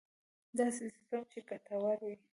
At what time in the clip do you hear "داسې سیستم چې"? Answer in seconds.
0.57-1.39